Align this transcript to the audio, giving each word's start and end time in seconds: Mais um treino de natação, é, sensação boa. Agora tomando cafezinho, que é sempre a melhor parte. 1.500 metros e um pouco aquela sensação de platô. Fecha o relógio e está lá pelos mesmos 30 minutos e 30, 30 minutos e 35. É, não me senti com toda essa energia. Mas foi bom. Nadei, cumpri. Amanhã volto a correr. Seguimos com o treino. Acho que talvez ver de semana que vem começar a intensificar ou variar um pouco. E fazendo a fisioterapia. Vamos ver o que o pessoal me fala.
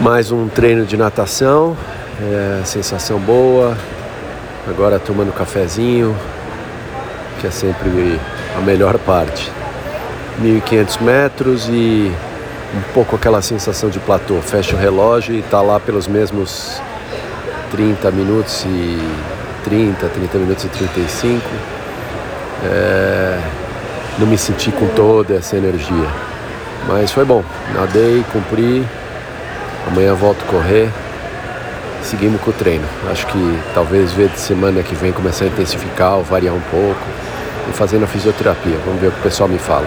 Mais 0.00 0.32
um 0.32 0.48
treino 0.48 0.86
de 0.86 0.96
natação, 0.96 1.76
é, 2.22 2.64
sensação 2.64 3.18
boa. 3.18 3.76
Agora 4.66 4.98
tomando 4.98 5.30
cafezinho, 5.30 6.16
que 7.38 7.46
é 7.46 7.50
sempre 7.50 8.18
a 8.56 8.62
melhor 8.62 8.96
parte. 8.98 9.52
1.500 10.40 11.02
metros 11.02 11.68
e 11.68 12.10
um 12.74 12.94
pouco 12.94 13.14
aquela 13.14 13.42
sensação 13.42 13.90
de 13.90 13.98
platô. 13.98 14.40
Fecha 14.40 14.74
o 14.74 14.78
relógio 14.78 15.34
e 15.34 15.40
está 15.40 15.60
lá 15.60 15.78
pelos 15.78 16.06
mesmos 16.08 16.80
30 17.70 18.10
minutos 18.10 18.64
e 18.64 18.98
30, 19.64 20.08
30 20.08 20.38
minutos 20.38 20.64
e 20.64 20.68
35. 20.68 21.42
É, 22.64 23.38
não 24.18 24.26
me 24.26 24.38
senti 24.38 24.72
com 24.72 24.86
toda 24.94 25.34
essa 25.34 25.58
energia. 25.58 26.08
Mas 26.88 27.12
foi 27.12 27.26
bom. 27.26 27.44
Nadei, 27.74 28.24
cumpri. 28.32 28.82
Amanhã 29.86 30.14
volto 30.14 30.44
a 30.44 30.50
correr. 30.50 30.90
Seguimos 32.02 32.40
com 32.40 32.50
o 32.50 32.54
treino. 32.54 32.86
Acho 33.10 33.26
que 33.26 33.58
talvez 33.74 34.12
ver 34.12 34.28
de 34.28 34.40
semana 34.40 34.82
que 34.82 34.94
vem 34.94 35.12
começar 35.12 35.44
a 35.44 35.48
intensificar 35.48 36.16
ou 36.16 36.24
variar 36.24 36.54
um 36.54 36.60
pouco. 36.60 37.00
E 37.68 37.72
fazendo 37.72 38.04
a 38.04 38.06
fisioterapia. 38.06 38.76
Vamos 38.84 39.00
ver 39.00 39.08
o 39.08 39.12
que 39.12 39.20
o 39.20 39.22
pessoal 39.22 39.48
me 39.48 39.58
fala. 39.58 39.86